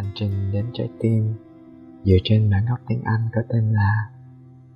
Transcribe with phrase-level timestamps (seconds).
[0.00, 1.34] Hành trình đến trái tim
[2.04, 4.10] dựa trên bản gốc tiếng Anh có tên là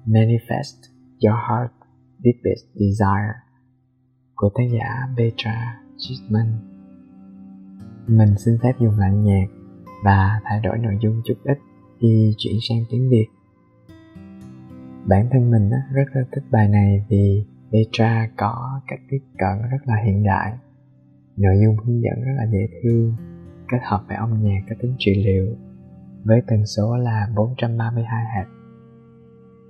[0.07, 0.77] Manifest
[1.21, 1.73] Your Heart
[2.19, 3.33] Deepest Desire
[4.35, 6.47] của tác giả Petra Chisman.
[8.07, 9.47] Mình xin phép dùng lại nhạc
[10.03, 11.59] và thay đổi nội dung chút ít
[12.01, 13.27] khi chuyển sang tiếng Việt.
[15.07, 19.79] Bản thân mình rất là thích bài này vì Petra có cách tiếp cận rất
[19.85, 20.53] là hiện đại.
[21.37, 23.17] Nội dung hướng dẫn rất là dễ thương,
[23.69, 25.57] kết hợp với âm nhạc có tính trị liệu
[26.25, 28.47] với tần số là 432 hạt.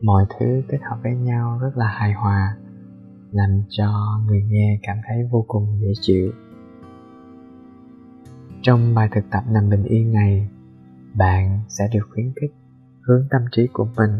[0.03, 2.57] Mọi thứ kết hợp với nhau rất là hài hòa,
[3.31, 3.93] làm cho
[4.27, 6.33] người nghe cảm thấy vô cùng dễ chịu.
[8.63, 10.49] Trong bài thực tập nằm bình yên này,
[11.15, 12.55] bạn sẽ được khuyến khích
[13.07, 14.11] hướng tâm trí của mình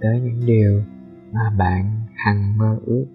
[0.00, 0.82] tới những điều
[1.32, 3.06] mà bạn hằng mơ ước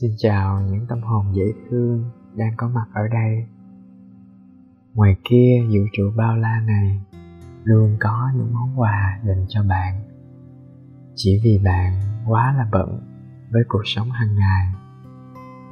[0.00, 3.46] Xin chào những tâm hồn dễ thương đang có mặt ở đây.
[4.94, 7.00] Ngoài kia, vũ trụ bao la này
[7.64, 10.02] luôn có những món quà dành cho bạn.
[11.14, 11.92] Chỉ vì bạn
[12.26, 13.00] quá là bận
[13.50, 14.66] với cuộc sống hàng ngày,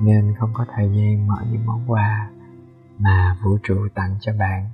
[0.01, 2.31] nên không có thời gian mở những món quà
[2.99, 4.71] mà vũ trụ tặng cho bạn.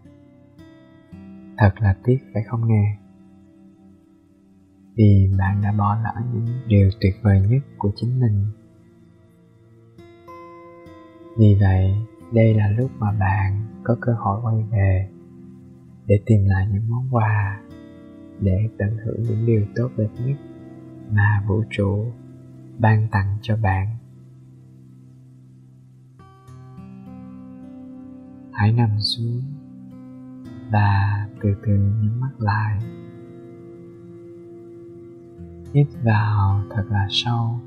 [1.59, 2.99] Thật là tiếc, phải không nghe?
[4.97, 8.64] Vì bạn đã bỏ lỡ những điều tuyệt vời nhất của chính mình
[11.37, 11.95] vì vậy,
[12.33, 15.09] đây là lúc mà bạn có cơ hội quay về
[16.07, 17.61] để tìm lại những món quà
[18.41, 20.37] để tận hưởng những điều tốt đẹp nhất
[21.11, 22.13] mà vũ trụ
[22.79, 23.97] ban tặng cho bạn.
[28.53, 29.43] Hãy nằm xuống
[30.73, 32.79] và từ từ nhắm mắt lại.
[35.75, 37.59] Hít vào thật là sâu.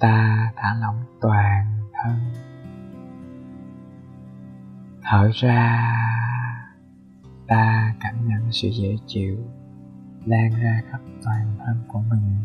[0.00, 1.75] Ta thả lỏng toàn
[2.06, 2.18] thân.
[5.02, 5.92] Thở ra,
[7.46, 9.36] ta cảm nhận sự dễ chịu
[10.24, 12.36] lan ra khắp toàn thân của mình.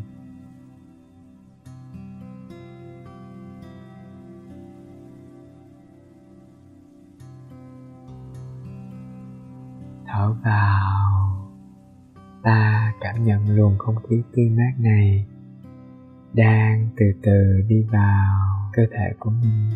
[10.08, 11.50] Thở vào,
[12.44, 15.26] ta cảm nhận luồng không khí tươi mát này
[16.34, 18.41] đang từ từ đi vào
[18.74, 19.70] cơ thể của mình.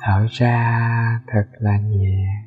[0.00, 2.44] Thở ra thật là nhẹ.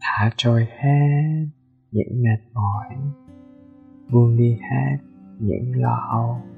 [0.00, 1.46] Thả trôi hết
[1.90, 2.96] những mệt mỏi.
[4.10, 4.96] Buông đi hết
[5.38, 6.49] những lo âu.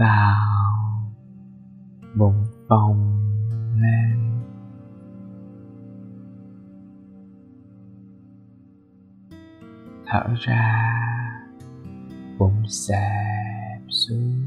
[0.00, 1.02] Vào
[2.16, 3.20] bụng phồng
[3.76, 4.40] lên.
[10.06, 10.92] Thở ra
[12.38, 14.39] bụng xẹp xuống.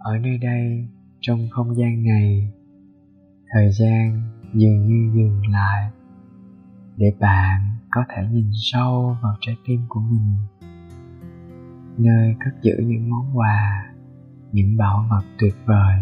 [0.00, 0.88] Ở nơi đây
[1.20, 2.52] trong không gian này.
[3.52, 4.22] Thời gian
[4.54, 5.90] dường như dừng lại
[6.96, 10.34] để bạn có thể nhìn sâu vào trái tim của mình,
[11.98, 13.86] nơi cất giữ những món quà,
[14.52, 15.96] những bảo vật tuyệt vời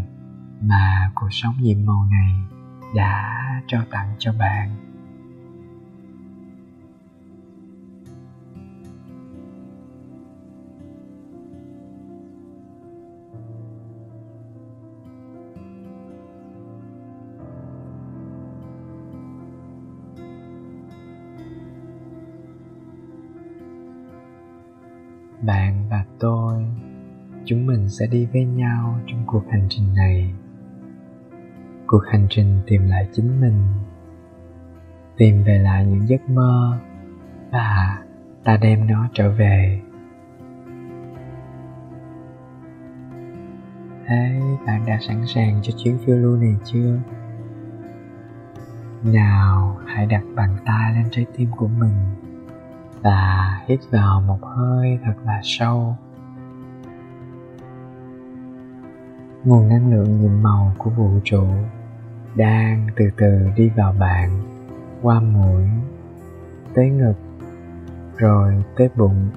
[0.63, 2.35] mà cuộc sống nhiệm màu này
[2.97, 3.35] đã
[3.67, 4.88] trao tặng cho bạn.
[25.43, 26.65] Bạn và tôi,
[27.45, 30.35] chúng mình sẽ đi với nhau trong cuộc hành trình này.
[31.87, 33.63] Cuộc hành trình tìm lại chính mình,
[35.17, 36.79] tìm về lại những giấc mơ
[37.51, 37.99] và
[38.45, 39.81] ta đem nó trở về.
[44.07, 46.99] Thế bạn đã sẵn sàng cho chuyến phiêu lưu này chưa?
[49.03, 52.18] Nào, hãy đặt bàn tay lên trái tim của mình
[53.03, 55.97] và hít vào một hơi thật là sâu.
[59.45, 61.45] Nguồn năng lượng nhiệm màu của vũ trụ
[62.35, 64.43] đang từ từ đi vào bạn
[65.03, 65.65] qua mũi,
[66.75, 67.15] tới ngực,
[68.17, 69.31] rồi tới bụng.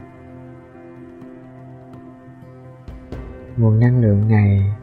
[3.57, 4.73] Nguồn năng lượng này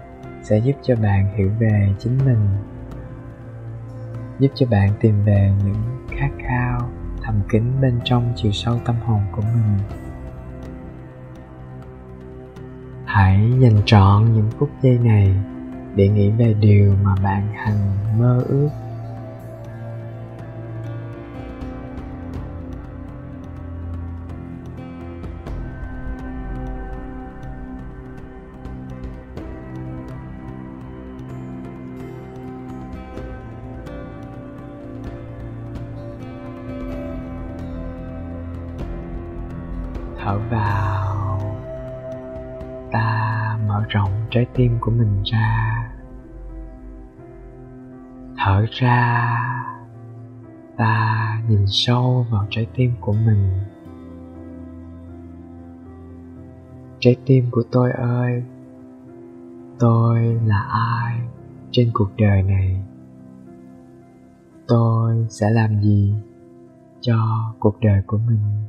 [0.43, 2.47] sẽ giúp cho bạn hiểu về chính mình,
[4.39, 6.81] giúp cho bạn tìm về những khát khao
[7.29, 9.79] thầm kín bên trong chiều sâu tâm hồn của mình.
[13.05, 15.35] Hãy dành trọn những phút giây này
[15.95, 18.69] để nghĩ về điều mà bạn hằng mơ ước.
[40.29, 41.41] Thở vào.
[42.93, 45.91] Ta mở rộng trái tim của mình ra.
[48.39, 49.39] Thở ra,
[50.77, 53.53] ta nhìn sâu vào trái tim của mình.
[56.99, 58.43] Trái tim của tôi ơi,
[59.79, 61.21] tôi là ai
[61.71, 62.83] trên cuộc đời này?
[64.69, 66.15] Tôi sẽ làm gì
[67.01, 67.17] cho
[67.59, 68.68] cuộc đời của mình?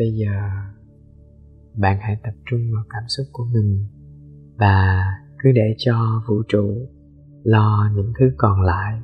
[0.00, 0.32] Bây giờ,
[1.76, 3.86] bạn hãy tập trung vào cảm xúc của mình
[4.58, 5.04] và
[5.38, 6.88] cứ để cho vũ trụ
[7.42, 9.00] lo những thứ còn lại.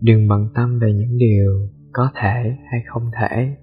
[0.00, 3.56] Đừng bận tâm về những điều có thể hay không thể,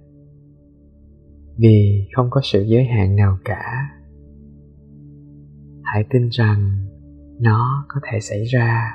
[1.58, 3.90] vì không có sự giới hạn nào cả.
[5.84, 6.86] Hãy tin rằng
[7.40, 8.92] nó có thể xảy ra,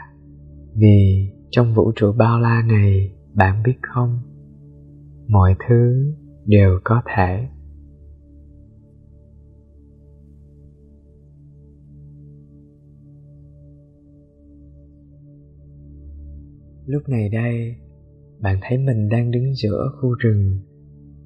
[0.74, 4.31] vì trong vũ trụ bao la này bạn biết không?
[5.32, 6.12] Mọi thứ
[6.46, 7.48] đều có thể.
[16.86, 17.76] Lúc này đây,
[18.40, 20.60] bạn thấy mình đang đứng giữa khu rừng,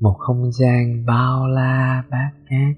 [0.01, 2.77] một không gian bao la bát ngát.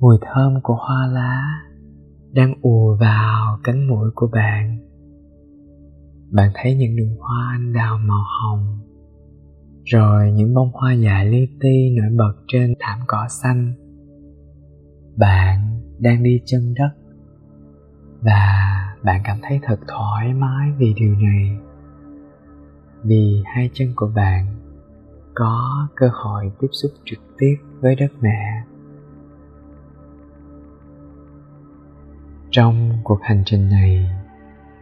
[0.00, 1.62] Mùi thơm của hoa lá
[2.32, 4.78] đang ùa vào cánh mũi của bạn.
[6.30, 8.85] Bạn thấy những đường hoa anh đào màu hồng
[9.86, 13.72] rồi những bông hoa dài li ti nổi bật trên thảm cỏ xanh.
[15.16, 16.90] Bạn đang đi chân đất
[18.20, 18.66] và
[19.02, 21.58] bạn cảm thấy thật thoải mái vì điều này.
[23.02, 24.46] Vì hai chân của bạn
[25.34, 28.62] có cơ hội tiếp xúc trực tiếp với đất mẹ.
[32.50, 34.10] Trong cuộc hành trình này,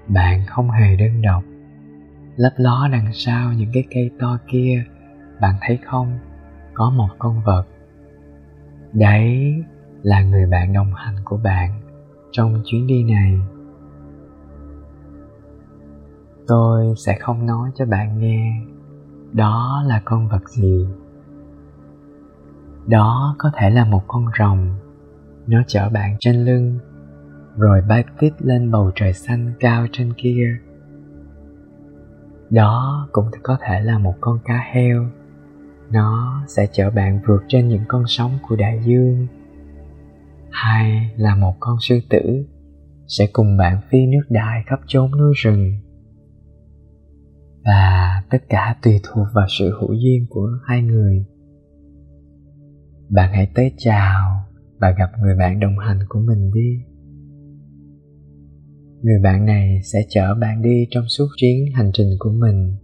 [0.09, 1.43] bạn không hề đơn độc.
[2.37, 4.85] Lấp ló đằng sau những cái cây to kia
[5.45, 6.19] bạn thấy không?
[6.75, 7.65] Có một con vật.
[8.93, 9.55] Đấy
[10.03, 11.81] là người bạn đồng hành của bạn
[12.31, 13.41] trong chuyến đi này.
[16.47, 18.61] Tôi sẽ không nói cho bạn nghe
[19.33, 20.89] đó là con vật gì.
[22.87, 24.77] Đó có thể là một con rồng.
[25.47, 26.79] Nó chở bạn trên lưng,
[27.57, 30.59] rồi bay tít lên bầu trời xanh cao trên kia.
[32.51, 35.11] Đó cũng có thể là một con cá heo
[35.91, 39.27] nó sẽ chở bạn vượt trên những con sóng của đại dương.
[40.51, 42.47] Hay là một con sư tử
[43.07, 45.73] sẽ cùng bạn phi nước đại khắp chốn núi rừng.
[47.65, 51.25] Và tất cả tùy thuộc vào sự hữu duyên của hai người.
[53.09, 54.45] Bạn hãy tới chào
[54.79, 56.85] và gặp người bạn đồng hành của mình đi.
[59.03, 62.77] Người bạn này sẽ chở bạn đi trong suốt chuyến hành trình của mình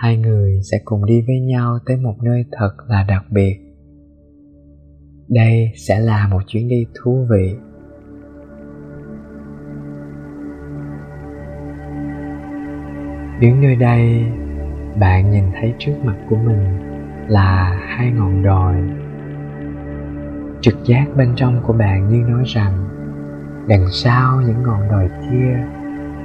[0.00, 3.58] hai người sẽ cùng đi với nhau tới một nơi thật là đặc biệt.
[5.28, 7.56] Đây sẽ là một chuyến đi thú vị.
[13.40, 14.24] Đứng nơi đây,
[15.00, 16.64] bạn nhìn thấy trước mặt của mình
[17.28, 18.74] là hai ngọn đồi.
[20.60, 22.88] Trực giác bên trong của bạn như nói rằng,
[23.68, 25.58] đằng sau những ngọn đồi kia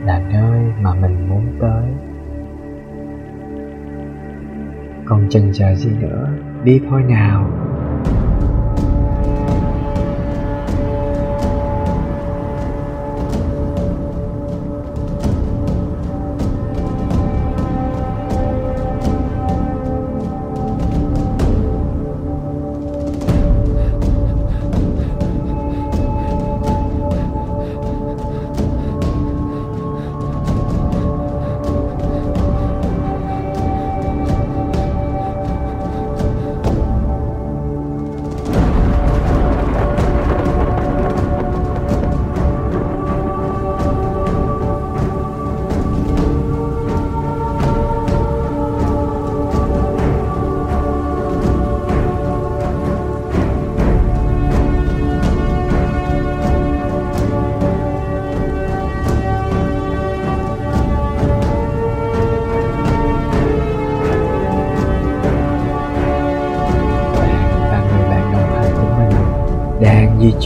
[0.05, 2.14] là nơi mà mình muốn tới
[5.06, 6.30] còn chần chờ gì nữa
[6.64, 7.50] đi thôi nào.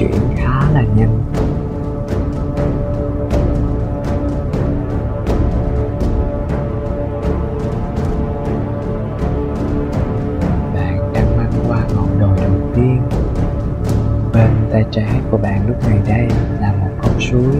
[0.09, 1.19] Chuyển khá là nhanh.
[10.75, 13.01] Bạn đang băng qua ngọn đồi đầu tiên.
[14.33, 16.27] Bên tay trái của bạn lúc này đây
[16.61, 17.55] là một con suối.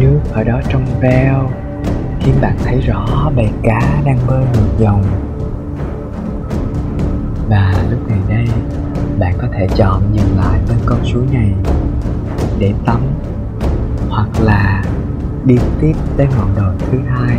[0.00, 1.50] Nước ở đó trong veo,
[2.20, 5.04] khiến bạn thấy rõ bầy cá đang bơi ngược dòng.
[7.48, 8.46] Và lúc này đây
[9.18, 11.52] bạn có thể chọn dừng lại bên con suối này
[12.58, 13.00] để tắm,
[14.08, 14.84] hoặc là
[15.44, 17.38] đi tiếp tới ngọn đồi thứ hai.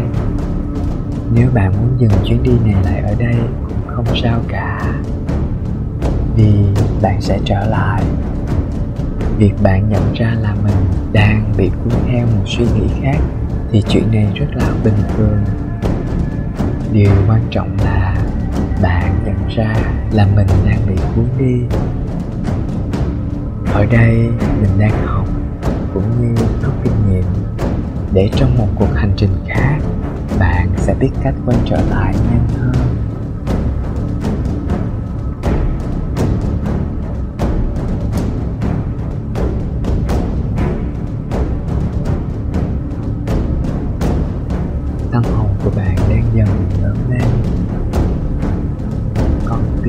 [1.34, 3.36] Nếu bạn muốn dừng chuyến đi này lại ở đây
[3.68, 4.94] cũng không sao cả,
[6.36, 6.54] vì
[7.02, 8.04] bạn sẽ trở lại.
[9.38, 10.76] Việc bạn nhận ra là mình
[11.14, 13.18] đang bị cuốn theo một suy nghĩ khác
[13.72, 15.40] thì chuyện này rất là bình thường.
[16.92, 17.99] Điều quan trọng là
[18.82, 19.74] bạn nhận ra
[20.12, 21.78] là mình đang bị cuốn đi.
[23.74, 24.30] Ở đây,
[24.62, 25.28] mình đang học
[25.94, 27.24] cũng như rút kinh nghiệm
[28.14, 29.78] để trong một cuộc hành trình khác,
[30.40, 32.69] bạn sẽ biết cách quay trở lại nhanh hơn.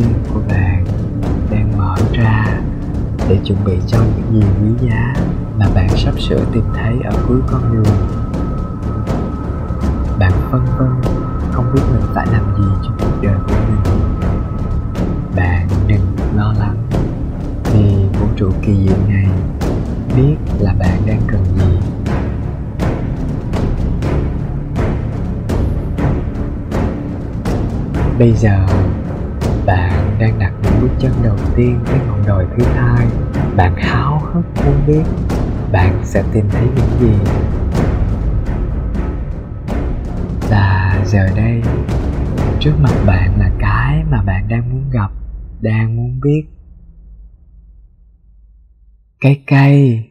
[0.00, 0.84] Tim của bạn
[1.50, 2.60] đang mở ra
[3.28, 5.14] để chuẩn bị cho những gì quý giá
[5.58, 7.96] mà bạn sắp sửa tìm thấy ở cuối con đường.
[10.18, 10.88] Bạn phân vân
[11.52, 13.94] không biết mình phải làm gì trong cuộc đời của mình.
[15.36, 16.76] Bạn đừng lo lắng
[17.74, 19.28] vì vũ trụ kỳ diệu này
[20.16, 21.78] biết là bạn đang cần gì.
[28.18, 28.66] Bây giờ
[30.20, 33.06] đang đặt những bước chân đầu tiên tới ngọn đồi thứ hai.
[33.56, 35.02] Bạn háo hức muốn biết
[35.72, 37.32] bạn sẽ tìm thấy những gì.
[40.50, 41.62] Và giờ đây,
[42.60, 45.10] trước mặt bạn là cái mà bạn đang muốn gặp,
[45.60, 46.42] đang muốn biết.
[49.20, 50.04] Cái cây.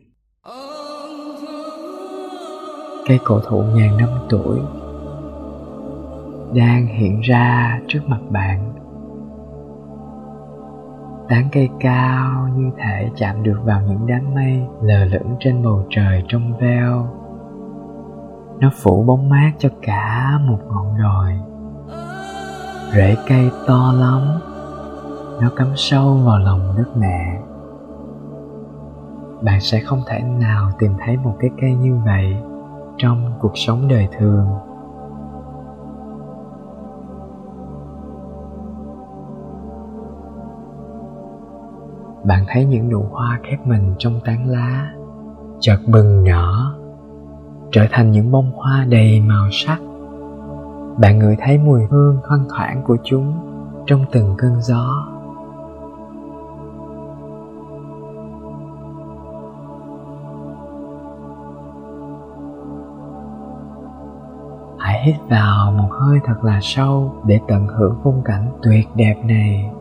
[3.08, 4.60] Cây cổ thụ ngàn năm tuổi
[6.54, 8.79] đang hiện ra trước mặt bạn
[11.30, 15.86] tán cây cao như thể chạm được vào những đám mây lờ lững trên bầu
[15.90, 17.08] trời trong veo.
[18.60, 21.40] Nó phủ bóng mát cho cả một ngọn đồi.
[22.94, 24.22] Rễ cây to lắm,
[25.42, 27.42] nó cắm sâu vào lòng đất mẹ.
[29.42, 32.38] Bạn sẽ không thể nào tìm thấy một cái cây như vậy
[32.98, 34.48] trong cuộc sống đời thường.
[42.30, 44.92] Bạn thấy những nụ hoa khép mình trong tán lá,
[45.60, 46.76] chợt bừng nở
[47.72, 49.80] trở thành những bông hoa đầy màu sắc.
[50.98, 53.34] Bạn ngửi thấy mùi hương thoang thoảng của chúng
[53.86, 55.08] trong từng cơn gió.
[64.80, 69.16] Hãy hít vào một hơi thật là sâu để tận hưởng phong cảnh tuyệt đẹp
[69.24, 69.72] này.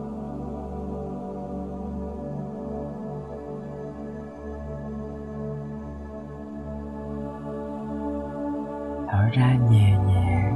[9.11, 10.51] Thở ra nhẹ nhẹ.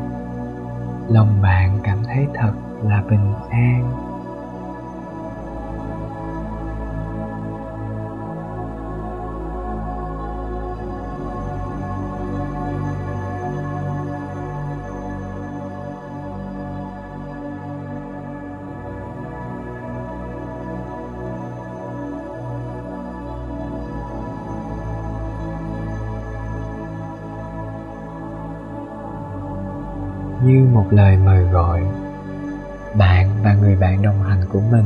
[1.09, 2.51] Lòng bạn cảm thấy thật
[2.83, 4.12] là bình an.
[30.95, 31.81] Lời mời gọi.
[32.97, 34.85] Bạn và người bạn đồng hành của mình.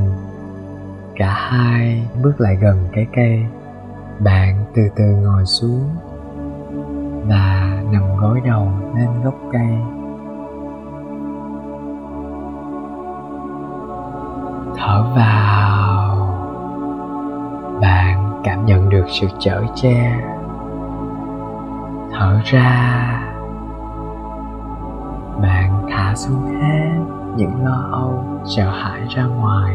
[1.15, 3.45] Cả hai bước lại gần cái cây.
[4.19, 5.89] Bạn từ từ ngồi xuống
[7.27, 9.67] và nằm gối đầu lên gốc cây.
[14.77, 16.27] Thở vào.
[17.81, 20.19] Bạn cảm nhận được sự chở che.
[22.11, 23.26] Thở ra
[26.17, 26.89] xuống hết
[27.35, 28.23] những lo âu
[28.55, 29.73] sợ hãi ra ngoài.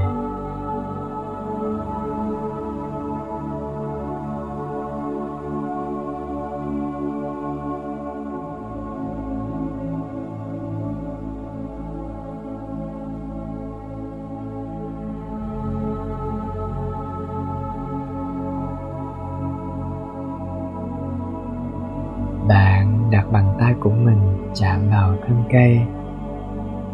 [22.49, 25.80] Bạn đặt bàn tay của mình chạm vào thân cây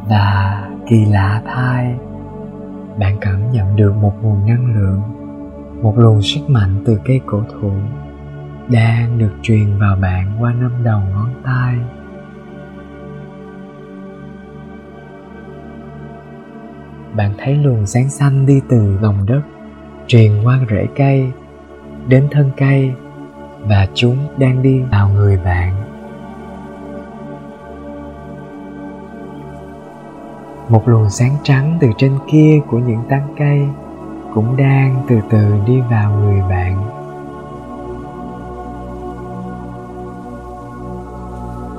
[0.08, 1.94] và kỳ lạ thay,
[2.98, 5.00] bạn cảm nhận được một nguồn năng lượng,
[5.82, 7.72] một luồng sức mạnh từ cây cổ thụ
[8.70, 11.74] đang được truyền vào bạn qua năm đầu ngón tay.
[17.16, 19.42] Bạn thấy luồng sáng xanh đi từ lòng đất,
[20.06, 21.32] truyền qua rễ cây
[22.08, 22.92] đến thân cây
[23.60, 25.77] và chúng đang đi vào người bạn.
[30.68, 33.68] Một luồng sáng trắng từ trên kia của những tán cây
[34.34, 36.76] cũng đang từ từ đi vào người bạn.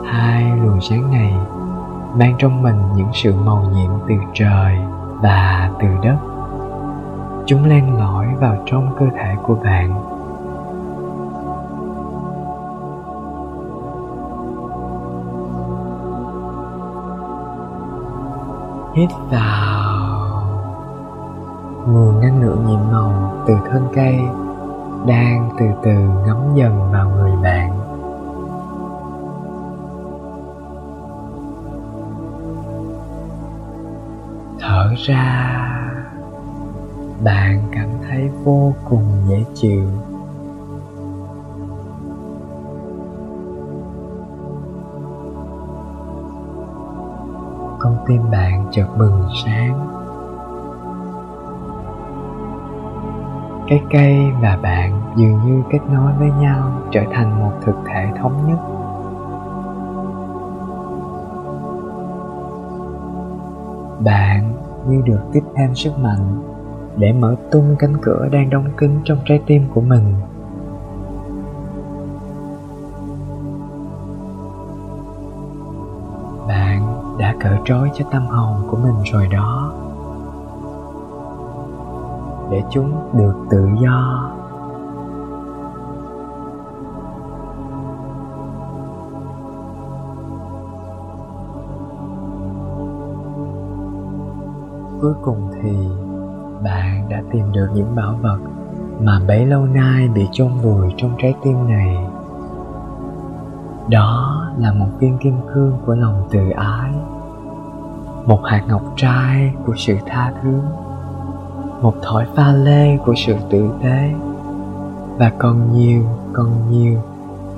[0.05, 1.33] Hai luồng sáng này
[2.15, 4.77] mang trong mình những sự màu nhiệm từ trời
[5.21, 6.17] và từ đất.
[7.45, 10.08] Chúng len lỏi vào trong cơ thể của bạn.
[18.99, 20.43] Hít vào.
[21.87, 24.15] Nguồn năng lượng nhiệm màu từ thân cây
[25.07, 25.91] đang từ từ
[26.25, 27.79] ngấm dần vào người bạn.
[34.59, 35.55] Thở ra.
[37.23, 39.89] Bạn cảm thấy vô cùng dễ chịu.
[47.89, 49.87] Con tim bạn chợt bừng sáng.
[53.67, 58.05] Cái cây và bạn dường như kết nối với nhau trở thành một thực thể
[58.21, 58.59] thống nhất.
[64.03, 64.53] Bạn
[64.87, 66.41] như được tiếp thêm sức mạnh
[66.97, 70.13] để mở tung cánh cửa đang đóng kín trong trái tim của mình.
[77.65, 79.71] Trói cho tâm hồn của mình rồi đó.
[82.51, 84.31] Để chúng được tự do.
[95.01, 95.87] Cuối cùng thì
[96.63, 98.39] bạn đã tìm được những bảo vật
[99.01, 101.97] mà bấy lâu nay bị chôn vùi trong trái tim này.
[103.89, 106.78] Đó là một viên kim cương của lòng từ ái
[108.29, 110.61] một hạt ngọc trai của sự tha thứ,
[111.81, 114.11] một thỏi pha lê của sự tử tế,
[115.17, 117.01] và còn nhiều còn nhiều,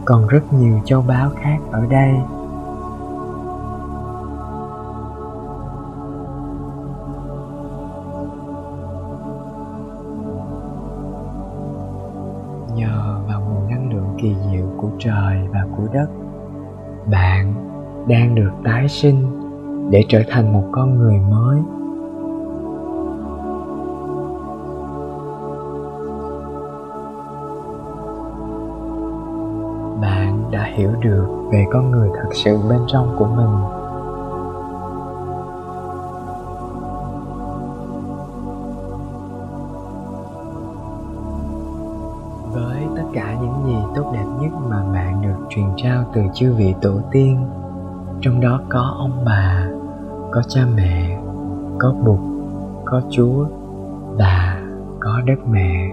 [0.05, 2.13] còn rất nhiều châu báu khác ở đây.
[12.75, 16.07] Nhờ vào nguồn năng lượng kỳ diệu của trời và của đất,
[17.11, 17.53] bạn
[18.07, 19.40] đang được tái sinh
[19.91, 21.57] để trở thành một con người mới.
[30.01, 33.55] Bạn đã hiểu được về con người thật sự bên trong của mình.
[42.53, 46.53] Với tất cả những gì tốt đẹp nhất mà bạn được truyền trao từ chư
[46.53, 47.45] vị tổ tiên,
[48.21, 49.67] trong đó có ông bà
[50.47, 51.17] cha mẹ,
[51.79, 52.19] có bụt
[52.85, 53.45] có chúa
[54.17, 54.61] và
[54.99, 55.89] có đất mẹ.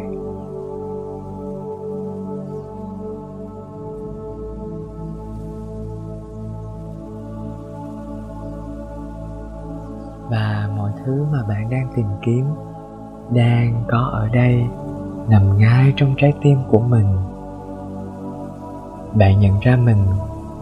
[10.31, 12.45] Và mọi thứ mà bạn đang tìm kiếm,
[13.31, 14.65] đang có ở đây,
[15.29, 17.07] nằm ngay trong trái tim của mình.
[19.15, 20.07] Bạn nhận ra mình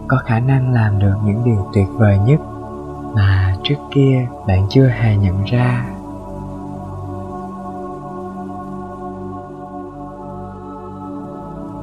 [0.07, 2.39] có khả năng làm được những điều tuyệt vời nhất
[3.15, 5.85] mà trước kia bạn chưa hề nhận ra.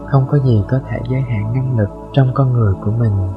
[0.06, 3.28] Không có gì có thể giới hạn năng lực trong con người của mình.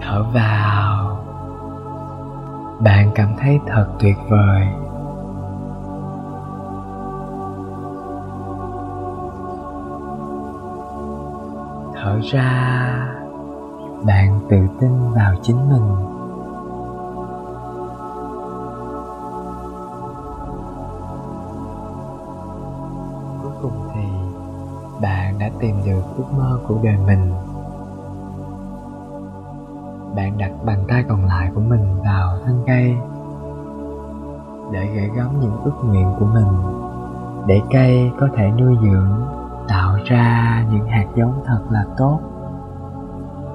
[0.00, 1.16] Thở vào.
[2.80, 4.66] Bạn cảm thấy thật tuyệt vời.
[11.94, 13.25] Thở ra
[14.06, 15.96] bạn tự tin vào chính mình.
[23.42, 24.02] Cuối cùng thì
[25.00, 27.32] bạn đã tìm được ước mơ của đời mình.
[30.16, 32.96] Bạn đặt bàn tay còn lại của mình vào thân cây
[34.72, 36.48] để gửi gắm những ước nguyện của mình,
[37.46, 39.10] để cây có thể nuôi dưỡng,
[39.68, 42.20] tạo ra những hạt giống thật là tốt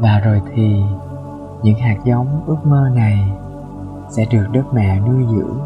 [0.02, 0.84] và rồi thì
[1.64, 3.32] những hạt giống ước mơ này
[4.10, 5.60] sẽ được đất mẹ nuôi dưỡng.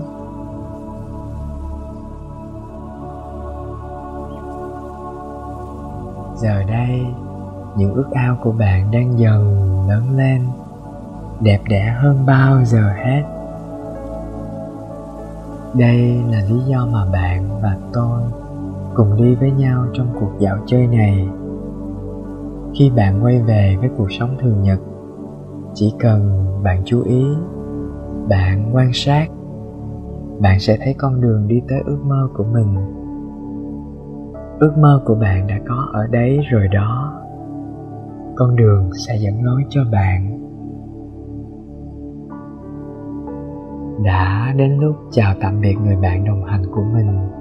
[6.36, 7.06] Giờ đây,
[7.78, 10.48] những ước ao của bạn đang dần lớn lên,
[11.40, 13.24] đẹp đẽ hơn bao giờ hết.
[15.74, 18.22] Đây là lý do mà bạn và tôi
[18.96, 21.28] cùng đi với nhau trong cuộc dạo chơi này
[22.80, 24.80] khi bạn quay về với cuộc sống thường nhật,
[25.74, 27.26] chỉ cần bạn chú ý,
[28.30, 29.28] bạn quan sát,
[30.42, 32.76] bạn sẽ thấy con đường đi tới ước mơ của mình.
[34.60, 37.22] Ước mơ của bạn đã có ở đấy rồi đó.
[38.36, 40.42] Con đường sẽ dẫn lối cho bạn.
[44.04, 47.35] Đã đến lúc chào tạm biệt người bạn đồng hành của mình.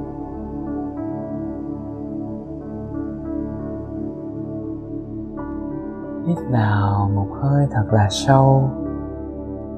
[6.27, 8.71] Hít vào một hơi thật là sâu.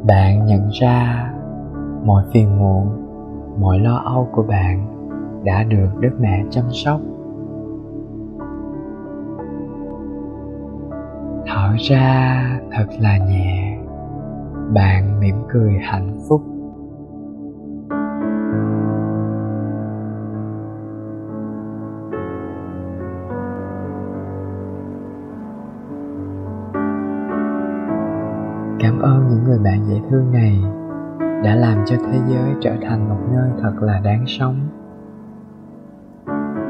[0.07, 1.31] Bạn nhận ra
[2.05, 2.89] mọi phiền muộn,
[3.61, 4.87] mọi lo âu của bạn
[5.45, 7.01] đã được đức mẹ chăm sóc.
[11.47, 13.79] Thở ra thật là nhẹ,
[14.75, 16.43] bạn mỉm cười hạnh phúc.
[29.07, 30.63] Ơn những người bạn dễ thương này
[31.45, 34.61] đã làm cho thế giới trở thành một nơi thật là đáng sống.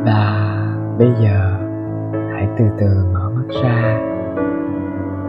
[0.05, 0.57] Và
[0.99, 1.59] bây giờ,
[2.33, 3.99] hãy từ từ mở mắt ra.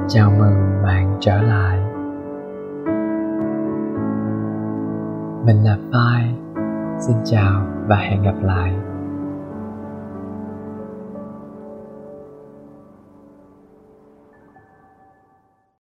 [0.07, 1.79] Chào mừng bạn trở lại.
[5.45, 6.35] Mình là phai.
[6.99, 8.73] Xin chào và hẹn gặp lại.